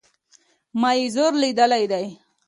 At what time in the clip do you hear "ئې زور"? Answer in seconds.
0.97-1.33